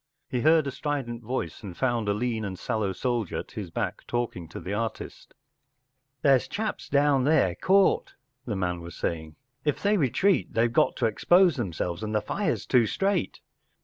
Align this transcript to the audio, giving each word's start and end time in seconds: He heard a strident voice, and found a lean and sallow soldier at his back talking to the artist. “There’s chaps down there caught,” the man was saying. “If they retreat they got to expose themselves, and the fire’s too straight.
He 0.27 0.39
heard 0.41 0.65
a 0.65 0.71
strident 0.71 1.21
voice, 1.21 1.61
and 1.61 1.77
found 1.77 2.09
a 2.09 2.13
lean 2.15 2.43
and 2.43 2.57
sallow 2.57 2.91
soldier 2.91 3.37
at 3.37 3.51
his 3.51 3.69
back 3.69 4.01
talking 4.07 4.47
to 4.47 4.59
the 4.59 4.73
artist. 4.73 5.35
“There’s 6.23 6.47
chaps 6.47 6.89
down 6.89 7.23
there 7.23 7.53
caught,” 7.53 8.15
the 8.47 8.55
man 8.55 8.81
was 8.81 8.95
saying. 8.95 9.35
“If 9.63 9.83
they 9.83 9.97
retreat 9.97 10.55
they 10.55 10.69
got 10.69 10.95
to 10.95 11.05
expose 11.05 11.55
themselves, 11.55 12.01
and 12.01 12.15
the 12.15 12.19
fire’s 12.21 12.65
too 12.65 12.87
straight. 12.87 13.41